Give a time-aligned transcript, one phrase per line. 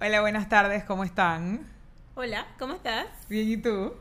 [0.00, 1.66] Hola, buenas tardes, ¿cómo están?
[2.14, 3.06] Hola, ¿cómo estás?
[3.28, 3.94] Bien, ¿y tú?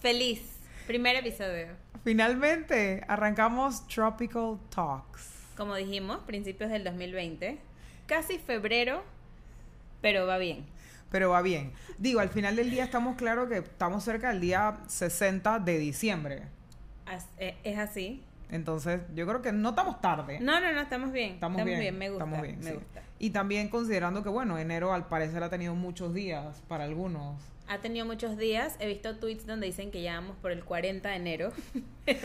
[0.00, 0.42] Feliz.
[0.86, 1.68] Primer episodio.
[2.04, 5.30] Finalmente, arrancamos Tropical Talks.
[5.56, 7.58] Como dijimos, principios del 2020.
[8.06, 9.02] Casi febrero,
[10.00, 10.64] pero va bien.
[11.10, 11.72] Pero va bien.
[11.98, 16.42] Digo, al final del día estamos claros que estamos cerca del día 60 de diciembre.
[17.38, 18.22] Eh, Es así.
[18.50, 20.38] Entonces, yo creo que no estamos tarde.
[20.40, 21.34] No, no, no, estamos bien.
[21.34, 22.24] Estamos, bien, me gusta.
[22.24, 22.76] Estamos bien, me sí.
[22.76, 23.02] gusta.
[23.18, 27.42] Y también considerando que, bueno, enero al parecer ha tenido muchos días para algunos.
[27.68, 28.76] Ha tenido muchos días.
[28.78, 31.52] He visto tweets donde dicen que ya vamos por el 40 de enero.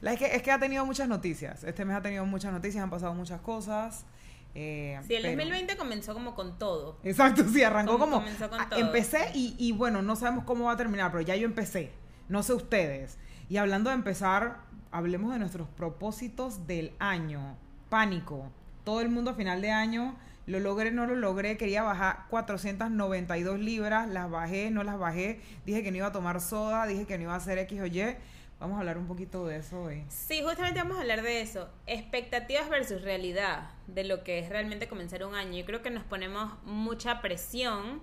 [0.00, 1.62] La, es, que, es que ha tenido muchas noticias.
[1.64, 4.06] Este mes ha tenido muchas noticias, han pasado muchas cosas.
[4.54, 6.98] eh, Sí, el pero- 2020 comenzó como con todo.
[7.04, 8.16] Exacto, sí, arrancó Como- como...
[8.20, 8.80] comenzó con a- todo.
[8.80, 11.92] Empecé y, y bueno, no sabemos cómo va a terminar, pero ya yo empecé.
[12.28, 13.18] No sé ustedes.
[13.50, 14.58] Y hablando de empezar,
[14.90, 17.56] hablemos de nuestros propósitos del año.
[17.88, 18.50] Pánico.
[18.84, 23.58] Todo el mundo a final de año, lo logré, no lo logré, quería bajar 492
[23.58, 27.18] libras, las bajé, no las bajé, dije que no iba a tomar soda, dije que
[27.18, 28.16] no iba a hacer X o Y.
[28.58, 30.04] Vamos a hablar un poquito de eso hoy.
[30.08, 31.70] Sí, justamente vamos a hablar de eso.
[31.86, 35.58] Expectativas versus realidad, de lo que es realmente comenzar un año.
[35.58, 38.02] Yo creo que nos ponemos mucha presión.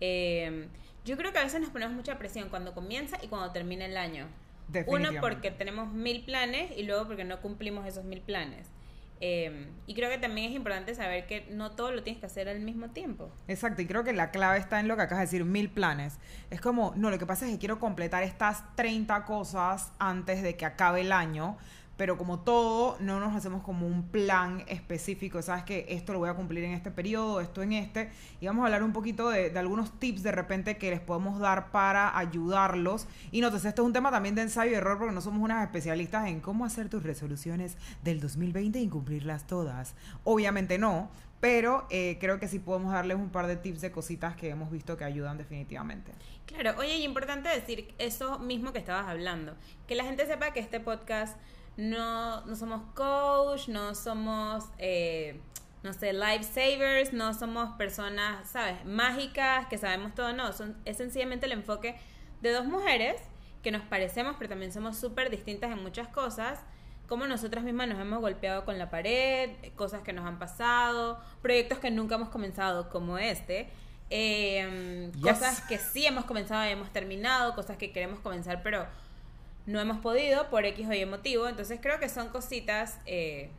[0.00, 0.68] eh,
[1.04, 3.96] yo creo que a veces nos ponemos mucha presión cuando comienza y cuando termina el
[3.96, 4.26] año.
[4.86, 8.68] Uno porque tenemos mil planes y luego porque no cumplimos esos mil planes.
[9.20, 12.48] Eh, y creo que también es importante saber que no todo lo tienes que hacer
[12.48, 13.30] al mismo tiempo.
[13.48, 16.18] Exacto, y creo que la clave está en lo que acabas de decir, mil planes.
[16.50, 20.56] Es como, no, lo que pasa es que quiero completar estas 30 cosas antes de
[20.56, 21.56] que acabe el año,
[21.98, 26.28] pero como todo, no nos hacemos como un plan específico, sabes que esto lo voy
[26.28, 28.10] a cumplir en este periodo, esto en este,
[28.40, 31.72] y vamos a hablar un poquito de, algunos tips de repente que les podemos dar
[31.72, 33.08] para ayudarlos.
[33.32, 35.64] Y notes, esto es un tema también de ensayo y error porque no somos unas
[35.64, 39.96] especialistas en cómo hacer tus resoluciones del 2020 y cumplirlas todas.
[40.22, 41.10] Obviamente no,
[41.40, 44.70] pero eh, creo que sí podemos darles un par de tips de cositas que hemos
[44.70, 46.12] visto que ayudan definitivamente.
[46.46, 49.56] Claro, oye, y importante decir eso mismo que estabas hablando,
[49.88, 51.36] que la gente sepa que este podcast
[51.78, 55.40] no, no somos coach, no somos, eh,
[55.84, 61.46] no sé, lifesavers, no somos personas, ¿sabes?, mágicas, que sabemos todo, no, son, es sencillamente
[61.46, 61.96] el enfoque
[62.42, 63.22] de dos mujeres
[63.62, 66.58] que nos parecemos, pero también somos súper distintas en muchas cosas,
[67.06, 71.78] como nosotras mismas nos hemos golpeado con la pared, cosas que nos han pasado, proyectos
[71.78, 73.70] que nunca hemos comenzado como este,
[74.10, 75.22] eh, Yes.
[75.22, 78.84] cosas que sí hemos comenzado y hemos terminado, cosas que queremos comenzar pero
[79.68, 83.50] no hemos podido por X o Y motivo, entonces creo que son cositas eh,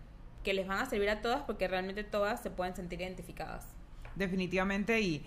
[0.43, 3.67] que les van a servir a todas porque realmente todas se pueden sentir identificadas.
[4.15, 5.23] Definitivamente y,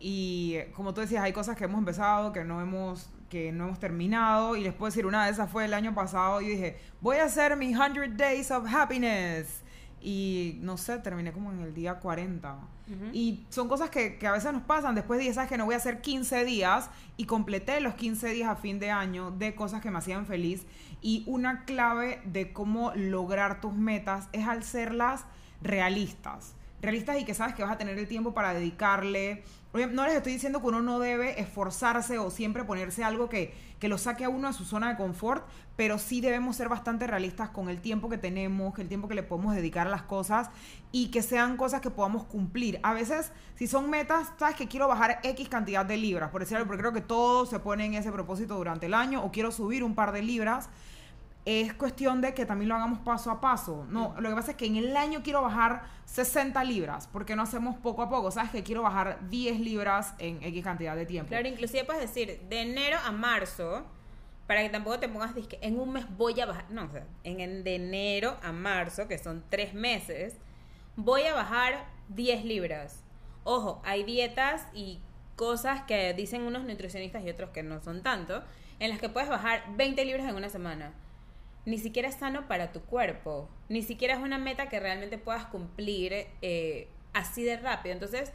[0.00, 3.78] y como tú decías, hay cosas que hemos empezado, que no hemos que no hemos
[3.78, 4.54] terminado.
[4.56, 7.24] Y les puedo decir, una de esas fue el año pasado y dije, voy a
[7.24, 9.63] hacer mi 100 Days of Happiness
[10.04, 12.52] y no sé, terminé como en el día 40.
[12.52, 13.04] Ujú.
[13.14, 14.94] Y son cosas que, que a veces nos pasan.
[14.94, 18.28] Después de 10 sabes que no voy a hacer 15 días y completé los 15
[18.28, 20.66] días a fin de año de cosas que me hacían feliz.
[21.00, 25.24] Y una clave de cómo lograr tus metas es al serlas
[25.62, 26.54] realistas.
[26.82, 29.42] Realistas y que sabes que vas a tener el tiempo para dedicarle.
[29.74, 33.88] No les estoy diciendo que uno no debe esforzarse o siempre ponerse algo que, que
[33.88, 37.48] lo saque a uno de su zona de confort, pero sí debemos ser bastante realistas
[37.48, 40.48] con el tiempo que tenemos, el tiempo que le podemos dedicar a las cosas
[40.92, 42.78] y que sean cosas que podamos cumplir.
[42.84, 46.64] A veces, si son metas, sabes que quiero bajar X cantidad de libras, por decirlo,
[46.66, 49.96] porque creo que todos se ponen ese propósito durante el año, o quiero subir un
[49.96, 50.68] par de libras.
[51.44, 53.86] Es cuestión de que también lo hagamos paso a paso.
[53.90, 57.42] No, lo que pasa es que en el año quiero bajar 60 libras, porque no
[57.42, 58.30] hacemos poco a poco.
[58.30, 61.28] Sabes que quiero bajar 10 libras en X cantidad de tiempo.
[61.28, 63.84] Claro, inclusive puedes decir de enero a marzo,
[64.46, 67.06] para que tampoco te pongas que en un mes voy a bajar, no, o sea,
[67.24, 70.36] en, en de enero a marzo, que son tres meses,
[70.96, 73.02] voy a bajar 10 libras.
[73.44, 75.00] Ojo, hay dietas y
[75.36, 78.42] cosas que dicen unos nutricionistas y otros que no son tanto,
[78.78, 80.92] en las que puedes bajar 20 libras en una semana.
[81.66, 85.46] Ni siquiera es sano para tu cuerpo, ni siquiera es una meta que realmente puedas
[85.46, 87.94] cumplir eh, así de rápido.
[87.94, 88.32] Entonces,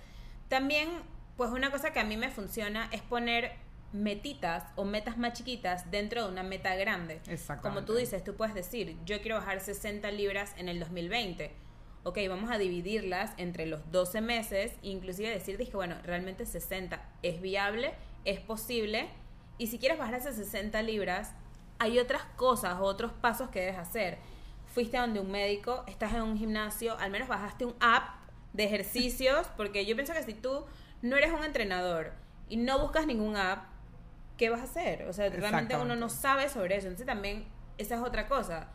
[0.48, 0.90] también,
[1.38, 3.52] pues una cosa que a mí me funciona es poner
[3.92, 7.22] metitas o metas más chiquitas dentro de una meta grande.
[7.62, 11.52] Como tú dices, tú puedes decir, yo quiero bajar 60 libras en el 2020.
[12.04, 17.42] Ok, vamos a dividirlas entre los 12 meses, inclusive decir, dije, bueno, realmente 60 es
[17.42, 17.94] viable,
[18.26, 19.10] es posible,
[19.58, 21.34] y si quieres bajar esas 60 libras,
[21.80, 24.20] hay otras cosas o otros pasos que debes hacer.
[24.68, 28.20] Fuiste a donde un médico, estás en un gimnasio, al menos bajaste un app
[28.54, 30.66] de ejercicios, porque yo pienso que si tú
[31.02, 32.12] no eres un entrenador
[32.50, 33.66] y no buscas ningún app,
[34.38, 35.04] ¿qué vas a hacer?
[35.08, 36.88] O sea, realmente uno no sabe sobre eso.
[36.88, 37.46] Entonces también
[37.78, 38.68] esa es otra cosa.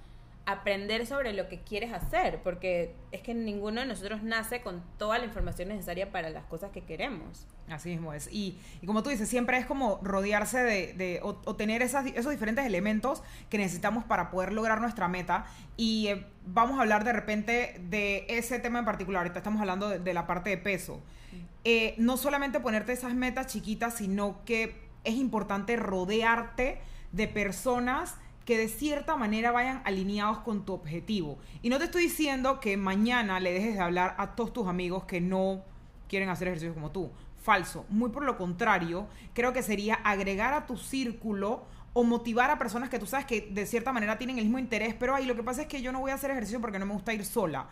[0.47, 5.19] Aprender sobre lo que quieres hacer, porque es que ninguno de nosotros nace con toda
[5.19, 7.47] la información necesaria para las cosas que queremos.
[7.69, 8.29] Así mismo es.
[8.31, 12.07] Y, y como tú dices, siempre es como rodearse de, de o, o tener esas,
[12.07, 15.47] esos diferentes elementos que necesitamos para poder lograr nuestra meta.
[15.79, 19.21] Y eh, vamos a hablar de repente de ese tema en particular.
[19.21, 21.01] Ahorita estamos hablando de, de la parte de peso.
[21.65, 26.83] Eh, no solamente ponerte esas metas chiquitas, sino que es importante rodearte
[27.13, 31.39] de personas que de cierta manera vayan alineados con tu objetivo.
[31.63, 35.05] Y no te estoy diciendo que mañana le dejes de hablar a todos tus amigos
[35.05, 35.63] que no
[36.09, 37.11] quieren hacer ejercicio como tú.
[37.43, 37.85] Falso.
[37.89, 42.89] Muy por lo contrario, creo que sería agregar a tu círculo o motivar a personas
[42.89, 45.43] que tú sabes que de cierta manera tienen el mismo interés, pero ahí lo que
[45.43, 47.69] pasa es que yo no voy a hacer ejercicio porque no me gusta ir sola.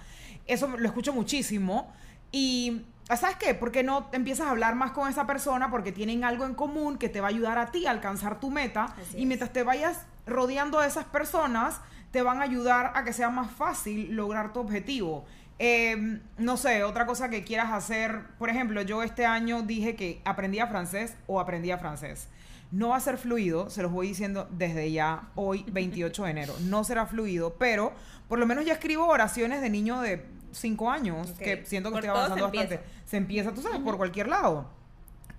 [0.46, 1.92] Eso lo escucho muchísimo.
[2.30, 3.54] Y ¿sabes qué?
[3.54, 7.08] Porque no empiezas a hablar más con esa persona porque tienen algo en común que
[7.08, 8.84] te va a ayudar a ti a alcanzar tu meta.
[8.84, 9.26] Así y es.
[9.26, 11.80] mientras te vayas rodeando de esas personas,
[12.10, 15.24] te van a ayudar a que sea más fácil lograr tu objetivo.
[15.58, 18.26] Eh, no sé, otra cosa que quieras hacer.
[18.38, 22.28] Por ejemplo, yo este año dije que aprendía francés o aprendía francés.
[22.70, 26.54] No va a ser fluido, se los voy diciendo desde ya, hoy 28 de enero.
[26.62, 27.92] No será fluido, pero
[28.28, 32.04] por lo menos ya escribo oraciones de niño de 5 años, que siento que Por
[32.04, 32.74] estoy avanzando se bastante.
[32.74, 32.92] empieza.
[33.06, 34.66] Se empieza, tú sabes, por cualquier lado.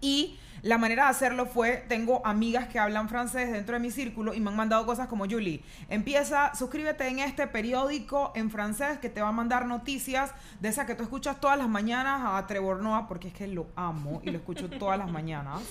[0.04, 4.34] Y la manera de hacerlo fue, tengo amigas que hablan francés dentro de mi círculo
[4.34, 9.10] y me han mandado cosas como, Julie, empieza, suscríbete en este periódico en francés que
[9.10, 12.82] te va a mandar noticias de esas que tú escuchas todas las mañanas a Trevor
[12.82, 15.62] Noah, porque es que lo amo y lo escucho todas las mañanas.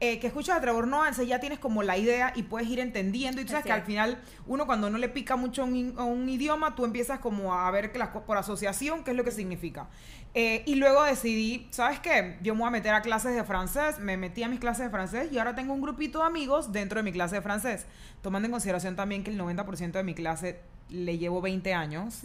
[0.00, 2.78] Eh, que escuchas a Trevor Noah, entonces ya tienes como la idea y puedes ir
[2.78, 3.40] entendiendo.
[3.40, 5.74] Y tú sabes Así que al final, uno cuando no le pica mucho a un,
[5.74, 9.16] in- a un idioma, tú empiezas como a ver que las, por asociación qué es
[9.16, 9.88] lo que significa.
[10.34, 12.38] Eh, y luego decidí, ¿sabes qué?
[12.42, 14.90] Yo me voy a meter a clases de francés, me metí a mis clases de
[14.90, 17.86] francés y ahora tengo un grupito de amigos dentro de mi clase de francés.
[18.22, 20.60] Tomando en consideración también que el 90% de mi clase
[20.90, 22.22] le llevo 20 años.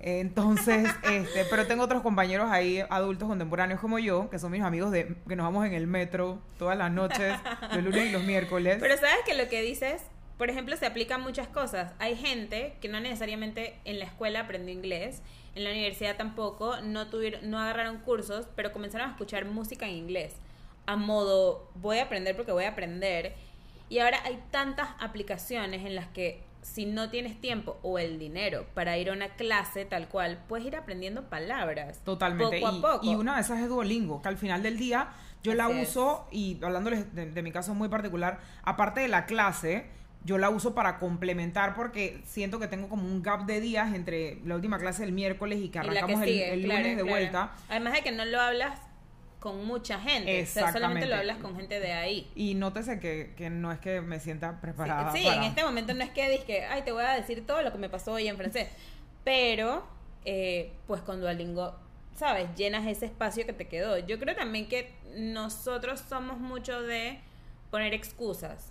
[0.00, 4.90] Entonces, este, pero tengo otros compañeros ahí, adultos contemporáneos como yo, que son mis amigos
[4.90, 7.34] de que nos vamos en el metro todas las noches,
[7.74, 8.78] los lunes y los miércoles.
[8.80, 10.02] Pero sabes que lo que dices,
[10.38, 11.92] por ejemplo, se aplica a muchas cosas.
[11.98, 15.22] Hay gente que no necesariamente en la escuela aprendió inglés,
[15.54, 19.96] en la universidad tampoco, no tuvieron, no agarraron cursos, pero comenzaron a escuchar música en
[19.96, 20.34] inglés.
[20.86, 23.34] A modo, voy a aprender porque voy a aprender.
[23.90, 28.66] Y ahora hay tantas aplicaciones en las que si no tienes tiempo o el dinero
[28.74, 31.98] para ir a una clase tal cual, puedes ir aprendiendo palabras.
[32.04, 32.60] Totalmente.
[32.60, 33.00] Poco a y, poco.
[33.12, 35.08] y una de esas es Duolingo, que al final del día
[35.42, 35.88] yo la es.
[35.88, 39.86] uso, y hablándoles de, de mi caso muy particular, aparte de la clase,
[40.22, 44.38] yo la uso para complementar porque siento que tengo como un gap de días entre
[44.44, 47.02] la última clase del miércoles y que Y arrancamos el- sigue, el, claro, lunes de
[47.02, 47.16] claro.
[47.16, 47.52] vuelta.
[47.70, 48.78] Además de que no lo hablas
[49.40, 50.42] con mucha gente.
[50.42, 52.30] O sea, solamente lo hablas con gente de ahí.
[52.34, 55.12] Y nótese que, que no es que me sienta preparada.
[55.12, 57.62] sí, para- en este momento no es que dije, ay, te voy a decir todo
[57.62, 58.68] lo que me pasó hoy en francés.
[59.24, 59.84] Pero,
[60.24, 61.74] eh, pues con Duolingo,
[62.16, 62.48] ¿sabes?
[62.56, 63.98] Llenas ese espacio que te quedó.
[63.98, 67.18] Yo creo también que nosotros somos mucho de
[67.70, 68.68] poner excusas.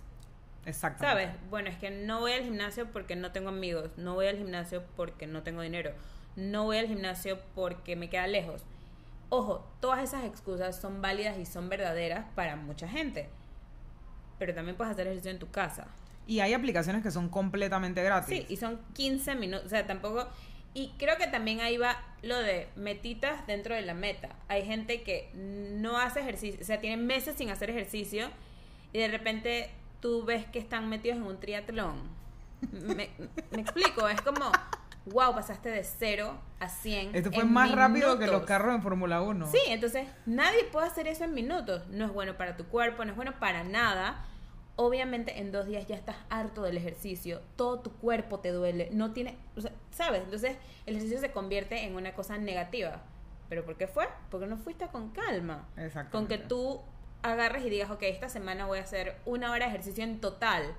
[0.66, 1.24] Exactamente.
[1.26, 1.50] ¿Sabes?
[1.50, 4.84] Bueno, es que no voy al gimnasio porque no tengo amigos, no voy al gimnasio
[4.94, 5.92] porque no tengo dinero,
[6.36, 8.62] no voy al gimnasio porque me queda lejos.
[9.30, 13.28] Ojo, todas esas excusas son válidas y son verdaderas para mucha gente.
[14.38, 15.86] Pero también puedes hacer ejercicio en tu casa.
[16.26, 18.38] Y hay aplicaciones que son completamente gratis.
[18.38, 20.28] Sí, y son 15 minutos, o sea, tampoco...
[20.72, 24.28] Y creo que también ahí va lo de metitas dentro de la meta.
[24.46, 28.28] Hay gente que no hace ejercicio, o sea, tienen meses sin hacer ejercicio
[28.92, 31.96] y de repente tú ves que están metidos en un triatlón.
[32.72, 33.10] Me,
[33.50, 34.52] me explico, es como,
[35.06, 37.14] wow, pasaste de 0 a 100.
[37.14, 39.50] Esto fue en más rápido que los carros en Fórmula 1.
[39.50, 41.88] Sí, entonces nadie puede hacer eso en minutos.
[41.88, 44.24] No es bueno para tu cuerpo, no es bueno para nada.
[44.76, 49.12] Obviamente en dos días ya estás harto del ejercicio, todo tu cuerpo te duele, no
[49.12, 50.22] tiene, o sea, ¿sabes?
[50.22, 53.02] Entonces el ejercicio se convierte en una cosa negativa.
[53.50, 54.08] ¿Pero por qué fue?
[54.30, 55.68] Porque no fuiste con calma.
[55.76, 56.12] Exactamente.
[56.12, 56.80] Con que tú
[57.22, 60.74] agarres y digas, ok, esta semana voy a hacer una hora de ejercicio en total.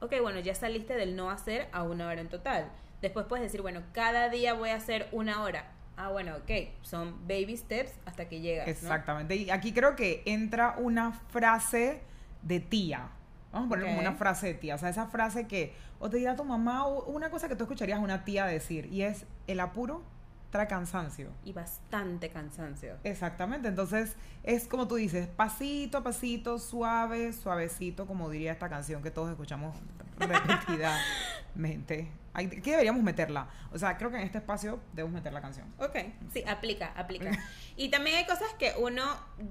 [0.00, 2.70] Ok, bueno, ya saliste del no hacer a una hora en total.
[3.02, 5.72] Después puedes decir, bueno, cada día voy a hacer una hora.
[5.96, 6.50] Ah, bueno, ok,
[6.82, 8.66] son baby steps hasta que llegas.
[8.66, 8.72] ¿no?
[8.72, 9.36] Exactamente.
[9.36, 12.02] Y aquí creo que entra una frase
[12.42, 13.08] de tía.
[13.52, 14.74] Vamos a poner como una frase de tía.
[14.74, 17.64] O sea, esa frase que o te dirá tu mamá o una cosa que tú
[17.64, 18.86] escucharías a una tía decir.
[18.92, 20.02] Y es, el apuro
[20.50, 21.30] trae cansancio.
[21.44, 22.96] Y bastante cansancio.
[23.04, 23.68] Exactamente.
[23.68, 29.10] Entonces, es como tú dices, pasito a pasito, suave, suavecito, como diría esta canción que
[29.10, 29.76] todos escuchamos
[30.18, 32.08] repetidamente.
[32.34, 33.48] Aquí deberíamos meterla.
[33.72, 35.72] O sea, creo que en este espacio debemos meter la canción.
[35.78, 35.96] Ok,
[36.32, 37.30] sí, aplica, aplica.
[37.78, 39.02] Y también hay cosas que uno,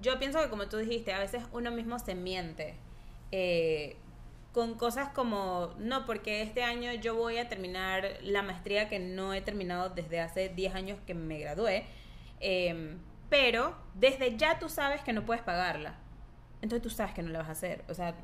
[0.02, 2.76] yo pienso que como tú dijiste, a veces uno mismo se miente.
[3.32, 3.98] Eh,
[4.56, 9.34] con cosas como, no, porque este año yo voy a terminar la maestría que no
[9.34, 11.84] he terminado desde hace 10 años que me gradué,
[12.40, 12.98] em,
[13.30, 15.96] pero desde ya tú sabes que no puedes pagarla.
[16.62, 17.84] Entonces tú sabes que no la vas a hacer.
[17.90, 18.16] O sea,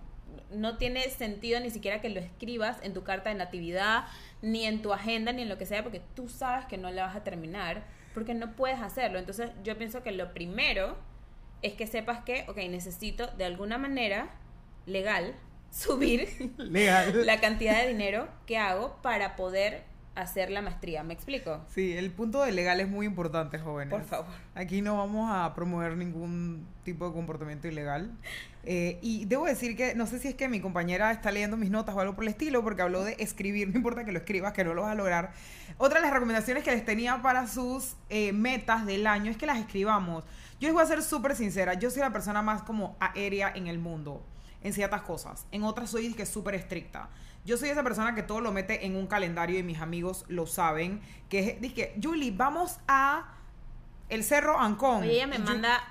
[0.51, 4.05] no tiene sentido ni siquiera que lo escribas en tu carta de natividad,
[4.41, 7.07] ni en tu agenda, ni en lo que sea, porque tú sabes que no la
[7.07, 7.83] vas a terminar,
[8.13, 9.19] porque no puedes hacerlo.
[9.19, 10.95] Entonces yo pienso que lo primero
[11.61, 14.29] es que sepas que, ok, necesito de alguna manera
[14.85, 15.35] legal
[15.71, 17.25] subir Legal.
[17.25, 19.83] la cantidad de dinero que hago para poder
[20.15, 21.03] hacer la maestría.
[21.03, 21.61] ¿Me explico?
[21.73, 23.91] Sí, el punto de legal es muy importante, jóvenes.
[23.91, 24.31] Por favor.
[24.55, 28.11] Aquí no vamos a promover ningún tipo de comportamiento ilegal.
[28.63, 31.71] Eh, y debo decir que no sé si es que mi compañera está leyendo mis
[31.71, 34.53] notas o algo por el estilo, porque habló de escribir, no importa que lo escribas,
[34.53, 35.31] que no lo vas a lograr.
[35.77, 39.45] Otra de las recomendaciones que les tenía para sus eh, metas del año es que
[39.45, 40.25] las escribamos.
[40.59, 43.65] Yo les voy a ser súper sincera, yo soy la persona más como aérea en
[43.65, 44.23] el mundo,
[44.61, 45.45] en ciertas cosas.
[45.51, 47.09] En otras soy que súper estricta.
[47.45, 50.45] Yo soy esa persona que todo lo mete en un calendario y mis amigos lo
[50.45, 51.01] saben.
[51.29, 53.33] Que es, dije, Julie, vamos a
[54.09, 55.03] el Cerro Ancón.
[55.03, 55.81] Oye, ella me Y manda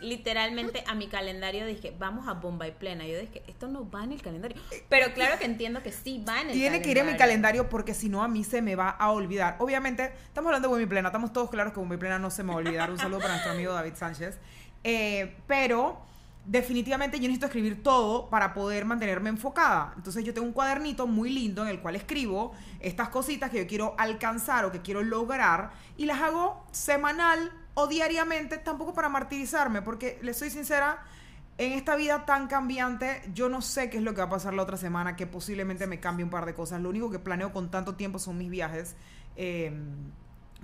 [0.00, 3.06] literalmente a mi calendario, dije, vamos a Bombay Plena.
[3.06, 4.60] Yo dije, esto no va en el calendario.
[4.88, 7.68] Pero claro que entiendo que sí va en el Tiene que ir en mi calendario
[7.68, 9.56] porque si no a mí se me va a olvidar.
[9.58, 12.48] Obviamente, estamos hablando de Bombi Plena, estamos todos claros que Bombi Plena no se me
[12.48, 12.90] va a olvidar.
[12.90, 14.38] Un saludo para nuestro amigo David Sánchez.
[14.84, 16.00] Eh, pero
[16.46, 19.92] definitivamente yo necesito escribir todo para poder mantenerme enfocada.
[19.96, 23.66] Entonces yo tengo un cuadernito muy lindo en el cual escribo estas cositas que yo
[23.66, 29.82] quiero alcanzar o que quiero lograr y las hago semanal o diariamente, tampoco para martirizarme,
[29.82, 31.04] porque les soy sincera,
[31.58, 34.54] en esta vida tan cambiante, yo no sé qué es lo que va a pasar
[34.54, 36.80] la otra semana, que posiblemente me cambie un par de cosas.
[36.82, 38.94] Lo único que planeo con tanto tiempo son mis viajes.
[39.36, 39.72] Eh,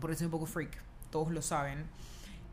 [0.00, 1.86] porque soy un poco freak, todos lo saben.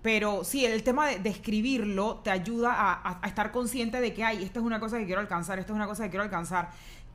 [0.01, 4.43] Pero sí, el tema de, de escribirlo te ayuda a, estar consciente de que, ay,
[4.43, 6.69] esta es una cosa que quiero alcanzar, esta es una cosa que quiero alcanzar.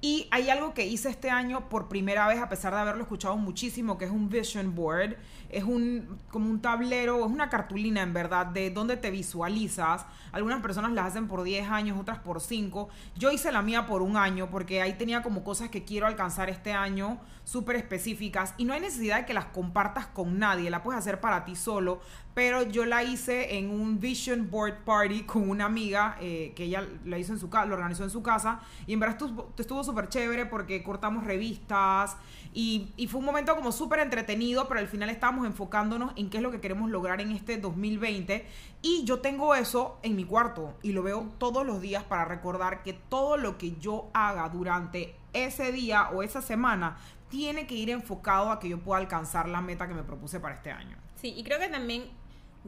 [0.05, 3.39] Y hay algo que hice este año por primera vez, a pesar de haberlo escuchado
[3.39, 5.17] muchísimo, que es un vision board.
[5.49, 10.05] Es un, como un tablero, es una cartulina en verdad, de donde te visualizas.
[10.31, 12.91] Algunas personas las hacen por 10 años, otras por 5.
[13.17, 16.51] Yo hice la mía por un año, porque ahí tenía como cosas que quiero alcanzar
[16.51, 18.53] este año, súper específicas.
[18.59, 21.57] Y no hay necesidad de que las compartas con nadie, la puedes hacer para ti
[21.57, 22.01] solo.
[22.35, 26.87] Pero yo la hice en un vision board party con una amiga eh, que ella
[27.05, 28.61] la hizo en su casa, lo organizó en su casa.
[28.87, 32.17] Y en verdad estuvo estuvo súper chévere porque cortamos revistas
[32.53, 36.39] y, y fue un momento como súper entretenido, pero al final estábamos enfocándonos en qué
[36.39, 38.47] es lo que queremos lograr en este 2020.
[38.83, 42.83] Y yo tengo eso en mi cuarto y lo veo todos los días para recordar
[42.83, 46.97] que todo lo que yo haga durante ese día o esa semana
[47.29, 50.55] tiene que ir enfocado a que yo pueda alcanzar la meta que me propuse para
[50.55, 50.97] este año.
[51.17, 52.05] Sí, y creo que también,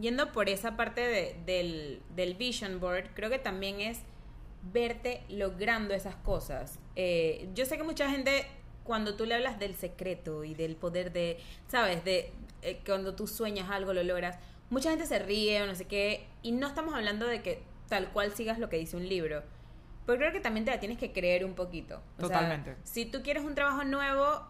[0.01, 4.01] yendo por esa parte de- del, del vision board, creo que también es
[4.73, 6.79] verte logrando esas cosas.
[6.97, 8.47] Eh, yo sé que mucha gente,
[8.85, 11.39] cuando tú le hablas del secreto y del poder de,
[11.69, 12.05] ¿sabes?
[12.05, 14.39] De eh, cuando tú sueñas algo, lo logras,
[14.71, 18.09] mucha gente se ríe o no sé qué, y no estamos hablando de que tal
[18.13, 19.43] cual sigas lo que dice un libro.
[20.05, 21.97] Pero creo que también te la tienes que creer un poquito.
[22.19, 22.77] O sea, Totalmente.
[22.85, 24.47] si tú quieres un trabajo nuevo,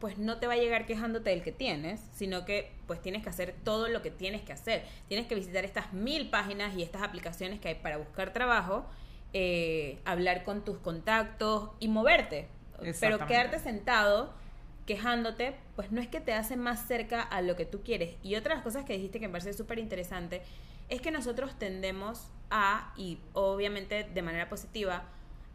[0.00, 3.28] pues no te va a llegar quejándote del que tienes, sino que pues tienes que
[3.28, 4.82] hacer todo lo que tienes que hacer.
[5.08, 8.86] Tienes que visitar estas mil páginas y estas aplicaciones que hay para buscar trabajo,
[9.32, 12.48] eh, hablar con tus contactos y moverte.
[12.98, 14.32] Pero quedarte sentado
[14.86, 18.16] quejándote, pues no es que te hace más cerca a lo que tú quieres.
[18.22, 20.42] Y otra de las cosas que dijiste que me parece súper interesante
[20.88, 25.04] es que nosotros tendemos a, y obviamente de manera positiva,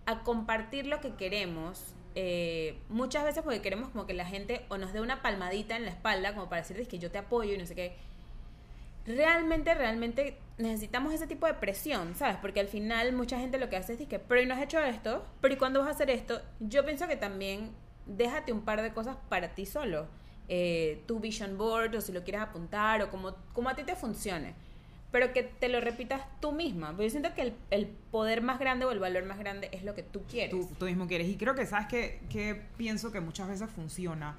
[0.06, 1.96] a compartir lo que queremos.
[2.16, 5.84] Eh, muchas veces porque queremos como que la gente o nos dé una palmadita en
[5.84, 7.96] la espalda como para decirles que yo te apoyo y no sé qué.
[9.06, 12.38] Realmente, realmente necesitamos ese tipo de presión, ¿sabes?
[12.42, 14.62] Porque al final mucha gente lo que hace es decir que, pero ¿y no has
[14.62, 15.26] hecho esto?
[15.42, 16.42] ¿Pero y cuándo vas a hacer esto?
[16.60, 17.72] Yo pienso que también
[18.06, 20.08] déjate un par de cosas para ti solo.
[20.48, 23.96] Eh, tu vision board o si lo quieres apuntar o como, como a ti te
[23.96, 24.56] funcione.
[25.16, 26.94] Pero que te lo repitas tú misma.
[27.00, 29.96] Yo siento que el, el poder más grande o el valor más grande es lo
[29.96, 30.52] que tú quieres.
[30.52, 31.30] tú, tú mismo quieres.
[31.30, 34.36] Y creo que, ¿sabes que que pienso que muchas veces funciona?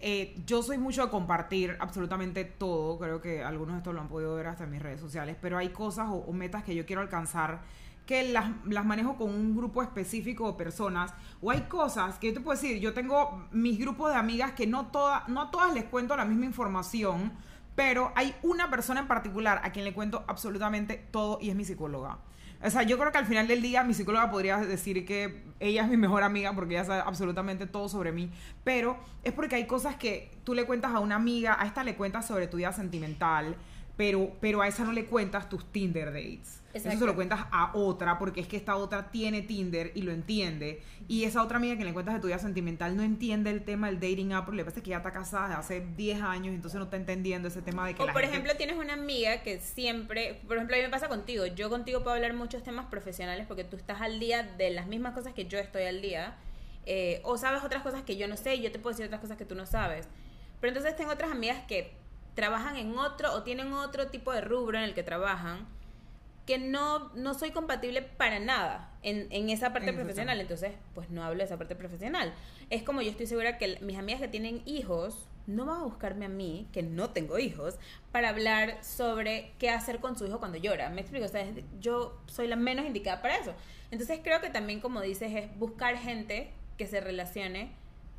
[0.00, 2.98] Eh, yo soy mucho de compartir absolutamente todo.
[2.98, 5.34] Creo que algunos de estos lo han podido ver hasta en mis redes sociales.
[5.40, 7.62] Pero hay cosas o, o metas que yo quiero alcanzar
[8.04, 11.14] que las, las manejo con un grupo específico de personas.
[11.40, 14.66] O hay cosas que yo te puedo decir, yo tengo mis grupos de amigas que
[14.66, 17.32] no, toda, no a todas les cuento la misma información.
[17.74, 21.64] Pero hay una persona en particular a quien le cuento absolutamente todo y es mi
[21.64, 22.18] psicóloga.
[22.64, 25.82] O sea, yo creo que al final del día mi psicóloga podría decir que ella
[25.82, 28.30] es mi mejor amiga porque ella sabe absolutamente todo sobre mí.
[28.62, 31.96] Pero es porque hay cosas que tú le cuentas a una amiga, a esta le
[31.96, 33.56] cuentas sobre tu vida sentimental,
[33.96, 36.61] pero, pero a esa no le cuentas tus Tinder dates.
[36.72, 40.12] Eso se lo cuentas a otra, porque es que esta otra tiene Tinder y lo
[40.12, 40.82] entiende.
[41.06, 43.88] Y esa otra amiga que le cuentas de tu vida sentimental no entiende el tema
[43.88, 46.96] del dating app, le pasa que ya está casada hace 10 años, entonces no está
[46.96, 48.02] entendiendo ese tema de que...
[48.02, 51.46] O por ejemplo, tienes una amiga que siempre, por ejemplo, a mí me pasa contigo,
[51.46, 55.12] yo contigo puedo hablar muchos temas profesionales porque tú estás al día de las mismas
[55.12, 56.36] cosas que yo estoy al día.
[56.84, 59.20] Eh, o sabes otras cosas que yo no sé y yo te puedo decir otras
[59.20, 60.08] cosas que tú no sabes.
[60.60, 61.92] Pero entonces tengo otras amigas que
[62.34, 65.66] trabajan en otro o tienen otro tipo de rubro en el que trabajan
[66.46, 70.40] que no, no soy compatible para nada en, en esa parte profesional.
[70.40, 72.32] Entonces, pues no hablo de esa parte profesional.
[72.70, 76.26] Es como yo estoy segura que mis amigas que tienen hijos no van a buscarme
[76.26, 77.78] a mí, que no tengo hijos,
[78.10, 80.90] para hablar sobre qué hacer con su hijo cuando llora.
[80.90, 81.46] Me explico, o sea,
[81.80, 83.54] yo soy la menos indicada para eso.
[83.90, 87.72] Entonces creo que también, como dices, es buscar gente que se relacione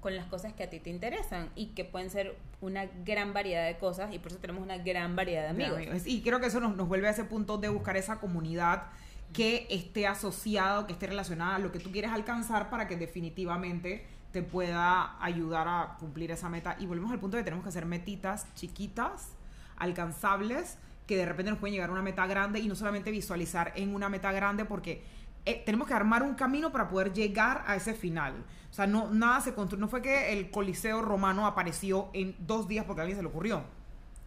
[0.03, 3.65] con las cosas que a ti te interesan y que pueden ser una gran variedad
[3.65, 6.05] de cosas y por eso tenemos una gran variedad de amigos.
[6.05, 8.83] Y creo que eso nos, nos vuelve a ese punto de buscar esa comunidad
[9.31, 14.05] que esté asociado, que esté relacionada a lo que tú quieres alcanzar para que definitivamente
[14.33, 16.75] te pueda ayudar a cumplir esa meta.
[16.79, 19.29] Y volvemos al punto de que tenemos que hacer metitas chiquitas,
[19.77, 23.71] alcanzables, que de repente nos pueden llegar a una meta grande y no solamente visualizar
[23.75, 25.01] en una meta grande porque
[25.45, 28.45] eh, tenemos que armar un camino para poder llegar a ese final.
[28.71, 29.81] O sea, no, nada se construyó.
[29.81, 33.29] No fue que el Coliseo romano apareció en dos días porque a alguien se le
[33.29, 33.63] ocurrió.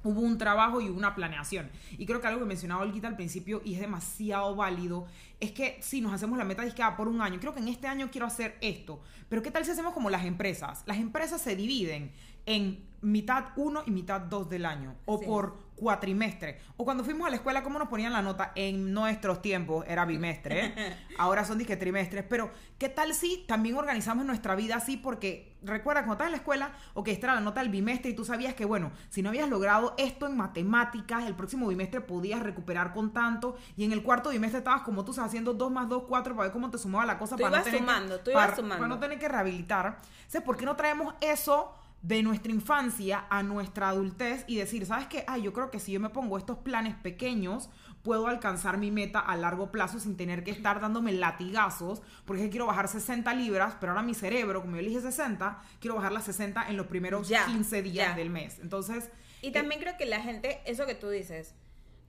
[0.04, 1.68] Hubo un trabajo y una planeación.
[1.98, 5.06] Y creo que algo que mencionaba Olguita al principio y es demasiado válido
[5.40, 7.68] es que si nos hacemos la meta de ah, por un año, creo que en
[7.68, 9.00] este año quiero hacer esto.
[9.28, 10.84] Pero ¿qué tal si hacemos como las empresas?
[10.86, 12.12] Las empresas se dividen
[12.44, 14.96] en mitad 1 y mitad 2 del año.
[15.06, 16.60] O por cuatrimestre.
[16.76, 18.52] O cuando fuimos a la escuela, ¿cómo nos ponían la nota?
[18.54, 20.96] En nuestros tiempos era bimestre, ¿eh?
[21.18, 22.24] ahora son disque trimestres.
[22.28, 24.96] Pero, ¿qué tal si también organizamos nuestra vida así?
[24.96, 28.14] Porque recuerda, cuando estás en la escuela, ok, esta era la nota del bimestre y
[28.14, 32.42] tú sabías que, bueno, si no habías logrado esto en matemáticas, el próximo bimestre podías
[32.42, 33.56] recuperar con tanto.
[33.76, 36.52] Y en el cuarto bimestre estabas como tú, haciendo 2 más 2, 4 para ver
[36.52, 37.36] cómo te sumaba la cosa.
[37.36, 38.76] para no tener sumando, tú ibas sumando.
[38.76, 39.98] Para no tener que rehabilitar.
[40.26, 41.74] ¿Sabes por qué no traemos eso?
[42.02, 45.24] De nuestra infancia a nuestra adultez y decir, ¿sabes qué?
[45.26, 47.68] Ay, yo creo que si yo me pongo estos planes pequeños,
[48.02, 52.66] puedo alcanzar mi meta a largo plazo sin tener que estar dándome latigazos, porque quiero
[52.66, 56.68] bajar 60 libras, pero ahora mi cerebro, como yo elige 60, quiero bajar las 60
[56.68, 58.60] en los primeros 15 días del mes.
[58.60, 59.10] Entonces...
[59.42, 61.54] Y también creo que la gente, eso que tú dices,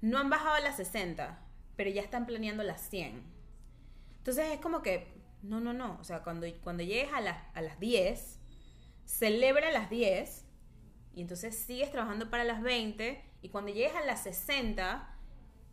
[0.01, 1.39] no han bajado las 60,
[1.75, 3.23] pero ya están planeando las 100.
[4.19, 5.07] Entonces es como que,
[5.41, 7.17] no, no, no, o sea, cuando, cuando llegues a,
[7.53, 8.36] a las 10
[9.07, 10.45] celebra las 10
[11.15, 15.15] y entonces sigues trabajando para las 20 y cuando llegues a las 60,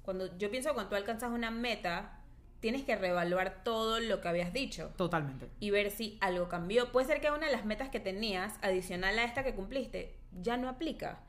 [0.02, 2.20] cuando yo pienso que cuando tú alcanzas una meta,
[2.60, 4.92] tienes que reevaluar todo lo que habías dicho.
[4.96, 5.50] Totalmente.
[5.60, 6.92] Y ver si algo cambió.
[6.92, 10.56] Puede ser que una de las metas que tenías, adicional a esta que cumpliste, ya
[10.56, 11.20] no aplica.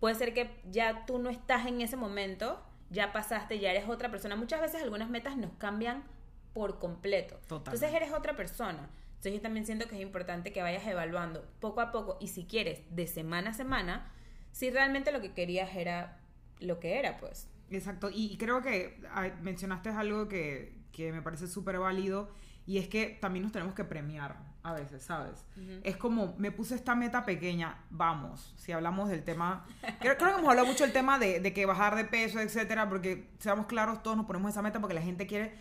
[0.00, 4.10] Puede ser que ya tú no estás en ese momento, ya pasaste, ya eres otra
[4.10, 4.36] persona.
[4.36, 6.04] Muchas veces algunas metas nos cambian
[6.52, 7.38] por completo.
[7.50, 8.90] Entonces eres otra persona.
[9.24, 12.44] Entonces yo también siento que es importante que vayas evaluando poco a poco y si
[12.44, 14.12] quieres de semana a semana,
[14.52, 16.20] si realmente lo que querías era
[16.60, 17.48] lo que era, pues.
[17.70, 19.00] Exacto, y creo que
[19.40, 22.28] mencionaste algo que, que me parece súper válido
[22.66, 25.46] y es que también nos tenemos que premiar a veces, ¿sabes?
[25.84, 29.64] Es como, me puse esta meta pequeña, vamos, si hablamos del tema,
[30.00, 32.90] creo, creo que hemos hablado mucho del tema de, de, que bajar de peso, etcétera,
[32.90, 35.54] porque seamos claros, todos nos ponemos esa meta porque la gente quiere...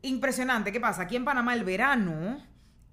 [0.00, 1.02] Impresionante, ¿qué pasa?
[1.02, 2.38] Aquí en Panamá el verano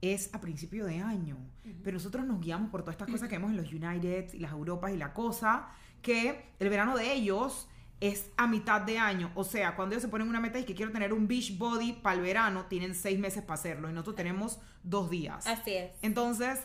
[0.01, 1.37] es a principio de año.
[1.83, 4.51] Pero nosotros nos guiamos por todas estas cosas que vemos en los United y las
[4.51, 5.69] Europas y la cosa,
[6.01, 7.67] que el verano de ellos
[7.99, 9.31] es a mitad de año.
[9.35, 11.93] O sea, cuando ellos se ponen una meta y que quiero tener un beach body
[11.93, 15.45] para el verano, tienen seis meses para hacerlo y nosotros tenemos dos días.
[15.45, 15.91] Así es.
[16.01, 16.59] Entonces,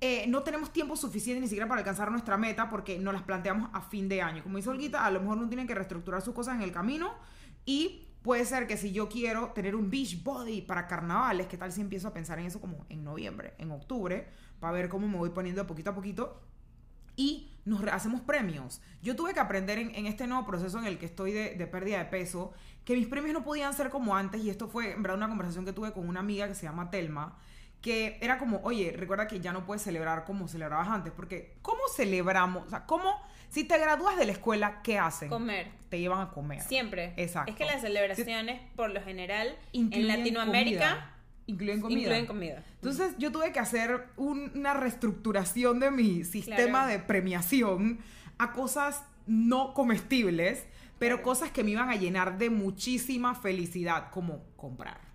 [0.00, 3.68] eh, no tenemos tiempo suficiente ni siquiera para alcanzar nuestra meta porque nos las planteamos
[3.74, 4.42] a fin de año.
[4.42, 7.12] Como dice Olguita, a lo mejor no tienen que reestructurar sus cosas en el camino
[7.66, 11.72] y Puede ser que si yo quiero tener un beach body para carnavales, ¿qué tal
[11.72, 14.28] si empiezo a pensar en eso como en noviembre, en octubre,
[14.60, 16.38] para ver cómo me voy poniendo de poquito a poquito?
[17.16, 18.82] Y nos hacemos premios.
[19.00, 22.00] Yo tuve que aprender en, este nuevo proceso en el que estoy de, de, pérdida
[22.00, 22.52] de peso,
[22.84, 25.64] que mis premios no podían ser como antes, y esto fue en verdad una conversación
[25.64, 27.38] que tuve con una amiga que se llama Telma,
[27.80, 31.80] que era como, oye, recuerda que ya no puedes celebrar como celebrabas antes, porque ¿cómo
[31.94, 32.66] celebramos?
[32.66, 35.28] O sea, ¿cómo si te gradúas de la escuela, ¿qué hacen?
[35.28, 35.70] Comer.
[35.88, 36.60] Te llevan a comer.
[36.62, 37.14] Siempre.
[37.16, 37.50] Exacto.
[37.50, 41.14] Es que las celebraciones, por lo general, en Latinoamérica...
[41.46, 42.00] Incluyen comida.
[42.00, 42.64] Incluyen comida.
[42.74, 48.00] Entonces yo tuve que hacer una reestructuración de mi sistema de premiación
[48.36, 50.66] a cosas no comestibles,
[50.98, 55.07] pero cosas que me iban a llenar de muchísima felicidad, como comprar.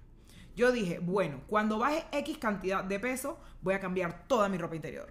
[0.55, 4.75] Yo dije, bueno, cuando baje X cantidad de peso, voy a cambiar toda mi ropa
[4.75, 5.09] interior.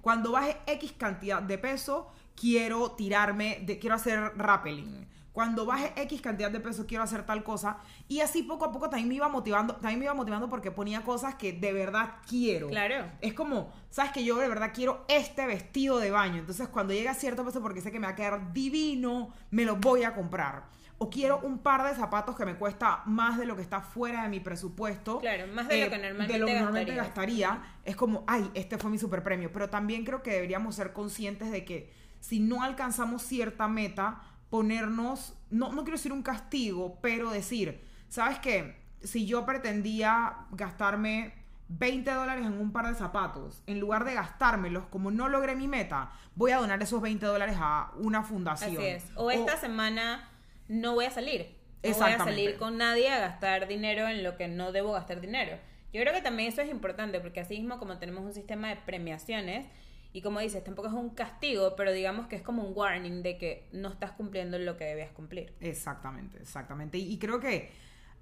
[0.00, 5.08] Cuando baje X cantidad de peso, quiero tirarme, de, quiero hacer rappelling.
[5.34, 7.78] Cuando baje X cantidad de peso quiero hacer tal cosa.
[8.06, 11.02] Y así poco a poco también me iba motivando, también me iba motivando porque ponía
[11.02, 12.68] cosas que de verdad quiero.
[12.68, 13.10] Claro.
[13.20, 16.38] Es como, sabes que yo de verdad quiero este vestido de baño.
[16.38, 19.64] Entonces cuando llega a cierto peso porque sé que me va a quedar divino, me
[19.64, 20.66] lo voy a comprar.
[20.98, 24.22] O quiero un par de zapatos que me cuesta más de lo que está fuera
[24.22, 25.18] de mi presupuesto.
[25.18, 27.62] Claro, más de lo eh, que normalmente de lo que normalmente gastaría.
[27.84, 29.50] Es como, ay, este fue mi super premio.
[29.52, 35.34] Pero también creo que deberíamos ser conscientes de que si no alcanzamos cierta meta, ponernos,
[35.50, 38.76] no, no quiero decir un castigo, pero decir, ¿sabes qué?
[39.02, 41.34] Si yo pretendía gastarme
[41.68, 45.66] 20 dólares en un par de zapatos, en lugar de gastármelos, como no logré mi
[45.66, 48.76] meta, voy a donar esos 20 dólares a una fundación.
[48.76, 49.04] Así es.
[49.16, 50.28] O esta semana
[50.68, 51.56] no voy a salir.
[51.82, 55.20] No voy a salir con nadie a gastar dinero en lo que no debo gastar
[55.20, 55.58] dinero.
[55.92, 58.76] Yo creo que también eso es importante porque así mismo como tenemos un sistema de
[58.76, 59.66] premiaciones
[60.12, 63.36] y como dices, tampoco es un castigo, pero digamos que es como un warning de
[63.36, 65.54] que no estás cumpliendo lo que debías cumplir.
[65.60, 66.98] Exactamente, exactamente.
[66.98, 67.70] Y, y creo que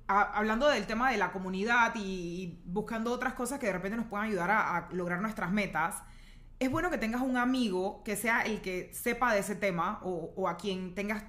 [0.09, 3.97] a- hablando del tema de la comunidad y, y buscando otras cosas que de repente
[3.97, 6.03] nos puedan ayudar a, a lograr nuestras metas,
[6.59, 10.33] es bueno que tengas un amigo que sea el que sepa de ese tema o,
[10.37, 11.25] o a quien tengas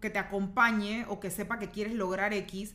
[0.00, 2.74] que te acompañe o que sepa que quieres lograr X.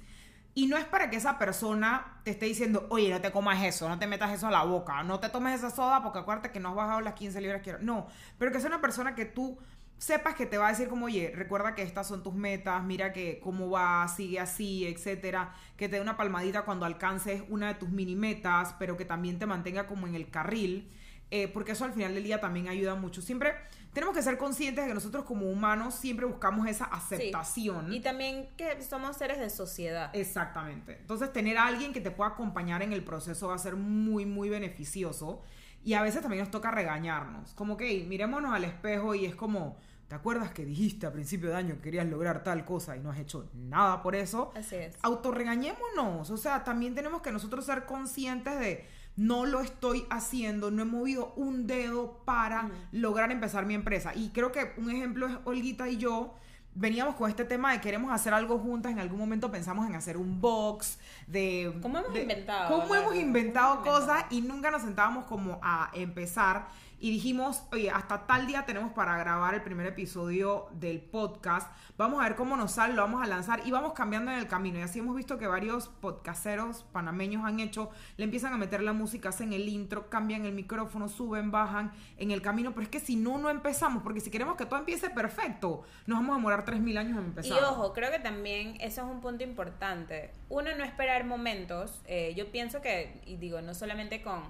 [0.54, 3.90] Y no es para que esa persona te esté diciendo, oye, no te comas eso,
[3.90, 6.62] no te metas eso a la boca, no te tomes esa soda porque acuérdate que
[6.62, 7.76] no has bajado las 15 libras que...
[7.82, 8.08] No,
[8.38, 9.60] pero que sea una persona que tú
[9.98, 13.14] sepas que te va a decir como, oye, recuerda que estas son tus metas, mira
[13.14, 17.76] que cómo va, sigue así, etcétera, que te dé una palmadita cuando alcances una de
[17.76, 20.92] tus mini metas, pero que también te mantenga como en el carril,
[21.32, 23.22] eh, porque eso al final del día también ayuda mucho.
[23.22, 23.56] Siempre
[23.96, 26.92] tenemos que ser conscientes de que nosotros como humanos siempre buscamos esa Sí.
[26.94, 27.92] aceptación.
[27.92, 30.12] Y también que somos seres de sociedad.
[30.14, 30.98] Exactamente.
[31.00, 34.26] Entonces, tener a alguien que te pueda acompañar en el proceso va a ser muy,
[34.28, 35.42] muy beneficioso.
[35.84, 37.54] Y a veces también nos toca regañarnos.
[37.54, 39.78] Como que, mirémonos al espejo y es como,
[40.08, 43.12] ¿te acuerdas que dijiste a principio de año que querías lograr tal cosa y no
[43.12, 44.52] has hecho nada por eso?
[44.56, 44.96] Así es.
[45.04, 46.30] Autorregañémonos.
[46.32, 50.86] O sea, también tenemos que nosotros ser conscientes de, no lo estoy haciendo, no he
[50.86, 52.74] movido un dedo para Ujú.
[52.92, 54.14] lograr empezar mi empresa.
[54.16, 56.34] Y creo que un ejemplo es Olguita y yo.
[56.78, 58.92] Veníamos con este tema de queremos hacer algo juntas.
[58.92, 61.74] En algún momento pensamos en hacer un box de.
[61.82, 65.58] ¿Cómo hemos de- inventado, ¿Cómo hemos inventado ¿Cómo hemos cosas y nunca nos sentábamos como
[65.64, 66.68] a empezar?
[67.06, 71.72] Y dijimos, oye, hasta tal día tenemos para grabar el primer episodio del podcast.
[72.00, 74.48] Vamos a ver cómo nos sale, lo vamos a lanzar y vamos cambiando en el
[74.48, 74.80] camino.
[74.80, 78.92] Y así hemos visto que varios podcasteros panameños han hecho, le empiezan a meter la
[78.92, 82.72] música, hacen el intro, cambian el micrófono, suben, bajan en el camino.
[82.72, 86.18] Pero es que si no, no empezamos, porque si queremos que todo empiece perfecto, nos
[86.18, 87.64] vamos a demorar 3.000 años en Y empezar.
[87.66, 90.32] ojo, creo que también eso es un punto importante.
[90.50, 92.02] Uno, no esperar momentos.
[92.08, 94.42] Eh, yo pienso que, y digo, no solamente con,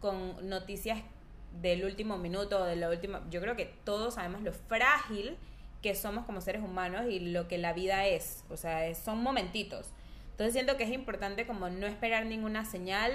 [0.00, 1.02] con noticias
[1.60, 3.22] del último minuto de la última.
[3.30, 5.36] Yo creo que todos sabemos lo frágil
[5.82, 8.44] que somos como seres humanos y lo que la vida es.
[8.50, 9.88] O sea, son momentitos.
[10.32, 13.12] Entonces siento que es importante como no esperar ninguna señal,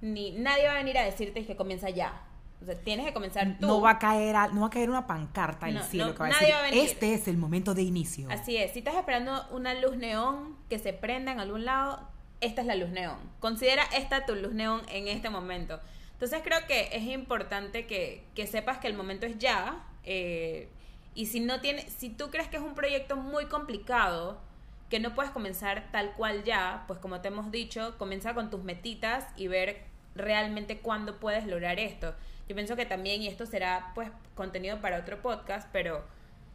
[0.00, 2.22] ni nadie va a venir a decirte que comienza ya.
[2.62, 3.66] O sea, tienes que comenzar tú.
[3.66, 6.12] No va a caer, a- no va a caer una pancarta del No, cielo no,
[6.14, 6.84] que va a decir, va a venir.
[6.88, 8.28] este es el momento de inicio.
[8.30, 12.00] Así es, si estás esperando una luz neón que se prenda en algún lado,
[12.40, 13.18] esta es la luz neón.
[13.38, 15.78] Considera esta tu luz neón en este momento.
[16.24, 19.84] Entonces creo que es importante que, que sepas que el momento es ya.
[20.04, 20.70] eh,
[21.14, 24.40] y si no tiene, si tú crees que es un proyecto muy complicado,
[24.88, 28.64] que no puedes comenzar tal cual ya, pues como te hemos dicho, comienza con tus
[28.64, 29.82] metitas y ver
[30.14, 32.14] realmente cuándo puedes lograr esto.
[32.48, 36.04] Yo pienso que también, y esto será pues contenido para otro podcast, pero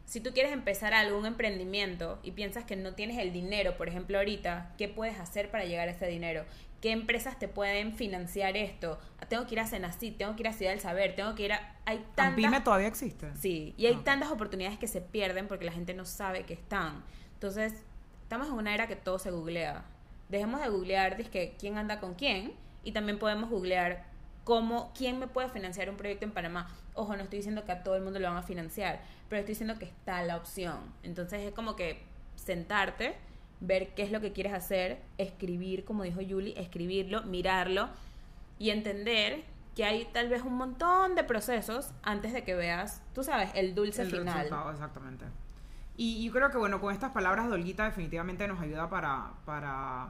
[0.05, 4.17] si tú quieres empezar algún emprendimiento y piensas que no tienes el dinero, por ejemplo,
[4.17, 6.45] ahorita, ¿qué puedes hacer para llegar a ese dinero?
[6.81, 8.99] ¿Qué empresas te pueden financiar esto?
[9.27, 11.53] Tengo que ir a Senacid, tengo que ir a Ciudad del Saber, tengo que ir
[11.53, 11.75] a...
[11.85, 12.63] Hay ¿Campime tantas...
[12.63, 13.35] todavía existe?
[13.35, 14.03] Sí, y hay Ok.
[14.05, 17.03] tantas oportunidades que se pierden porque la gente no sabe que están.
[17.33, 17.73] Entonces,
[18.23, 19.83] estamos en una era que todo se googlea.
[20.29, 24.05] Dejemos de googlear dizque, quién anda con quién y también podemos googlear
[24.45, 26.69] cómo, quién me puede financiar un proyecto en Panamá.
[26.93, 29.53] Ojo, no estoy diciendo que a todo el mundo lo van a financiar, pero estoy
[29.53, 30.77] diciendo que está la opción.
[31.03, 32.01] Entonces es como que
[32.35, 33.15] sentarte,
[33.61, 37.89] ver qué es lo que quieres hacer, escribir, como dijo Julie, escribirlo, mirarlo
[38.57, 39.43] y entender
[39.75, 43.75] que hay tal vez un montón de procesos antes de que veas, tú sabes, el
[43.75, 44.35] dulce El final.
[44.43, 45.25] resultado, exactamente.
[45.95, 50.07] Y yo creo que, bueno, con estas palabras de Olguita definitivamente nos ayuda para, para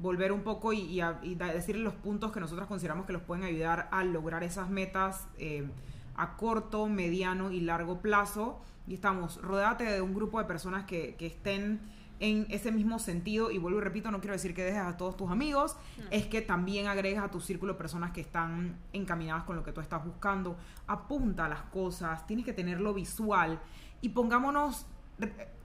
[0.00, 3.12] volver un poco y, y a- y da- decirle los puntos que nosotros consideramos que
[3.12, 5.68] los pueden ayudar a lograr esas metas eh,
[6.16, 8.60] a corto, mediano y largo plazo.
[8.86, 11.80] Y estamos, rodéate de un grupo de personas que, que estén
[12.20, 15.16] en ese mismo sentido, y vuelvo y repito, no quiero decir que dejes a todos
[15.16, 15.76] tus amigos,
[16.10, 19.80] es que también agregues a tu círculo personas que están encaminadas con lo que tú
[19.80, 20.56] estás buscando.
[20.86, 23.60] Apunta las cosas, tienes que tenerlo visual
[24.00, 24.86] y pongámonos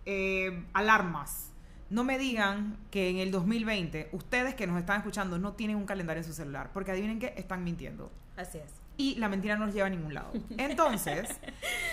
[0.06, 1.52] eh, alarmas.
[1.90, 5.86] No me digan que en el 2020 ustedes que nos están escuchando no tienen un
[5.86, 8.12] calendario en su celular, porque adivinen que están mintiendo.
[8.36, 10.32] Así es y la mentira no los lleva a ningún lado.
[10.58, 11.30] Entonces,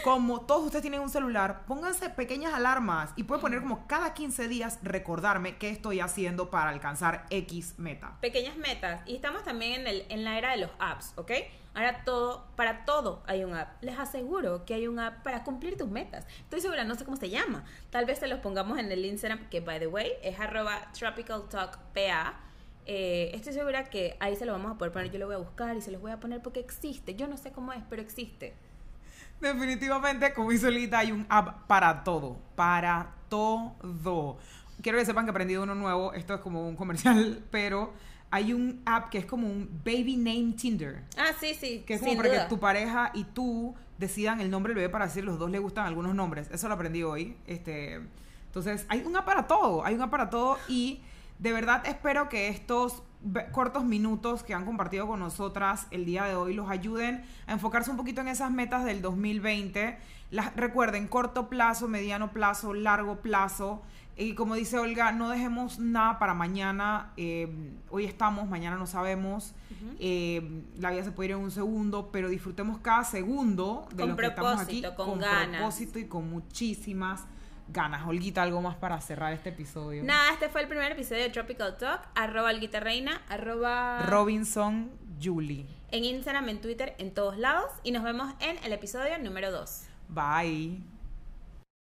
[0.04, 4.48] como todos ustedes tienen un celular, pónganse pequeñas alarmas y pueden poner como cada 15
[4.48, 8.16] días recordarme qué estoy haciendo para alcanzar X meta.
[8.20, 9.02] Pequeñas metas.
[9.06, 11.32] Y estamos también en, el, en la era de los apps, ¿ok?
[11.72, 13.80] Ahora todo, para todo hay un app.
[13.82, 16.26] Les aseguro que hay un app para cumplir tus metas.
[16.40, 17.64] Estoy segura, no sé cómo se llama.
[17.90, 22.49] Tal vez se los pongamos en el Instagram, que by the way es arroba tropicaltalkpa
[22.86, 25.10] eh, estoy segura que ahí se lo vamos a poder poner.
[25.10, 27.14] Yo lo voy a buscar y se los voy a poner porque existe.
[27.14, 28.54] Yo no sé cómo es, pero existe.
[29.40, 32.38] Definitivamente, como hizo Lita, hay un app para todo.
[32.56, 34.38] Para todo.
[34.82, 36.12] Quiero que sepan que he aprendido uno nuevo.
[36.12, 37.92] Esto es como un comercial, pero
[38.30, 41.02] hay un app que es como un baby name Tinder.
[41.16, 41.84] Ah, sí, sí.
[41.86, 45.06] Que es como para que tu pareja y tú decidan el nombre del bebé para
[45.06, 46.48] decir los dos le gustan algunos nombres.
[46.50, 47.36] Eso lo aprendí hoy.
[47.46, 48.00] Este,
[48.46, 49.84] entonces, hay un app para todo.
[49.84, 51.00] Hay un app para todo y
[51.40, 53.02] de verdad espero que estos
[53.52, 57.90] cortos minutos que han compartido con nosotras el día de hoy los ayuden a enfocarse
[57.90, 59.98] un poquito en esas metas del 2020.
[60.30, 63.82] Las, recuerden, corto plazo, mediano plazo, largo plazo.
[64.16, 67.12] Y como dice Olga, no dejemos nada para mañana.
[67.16, 67.48] Eh,
[67.88, 69.54] hoy estamos, mañana no sabemos.
[69.98, 74.16] Eh, la vida se puede ir en un segundo, pero disfrutemos cada segundo de lo
[74.16, 77.24] que estamos aquí con, con propósito y con muchísimas
[77.72, 78.06] ganas.
[78.06, 80.04] Olguita, algo más para cerrar este episodio.
[80.04, 82.08] Nada, este fue el primer episodio de Tropical Talk.
[82.14, 84.06] Arroba Olguita Reina, arroba...
[84.06, 84.90] Robinson
[85.22, 85.66] Julie.
[85.90, 87.70] En Instagram, en Twitter, en todos lados.
[87.82, 89.82] Y nos vemos en el episodio número 2.
[90.08, 90.99] Bye.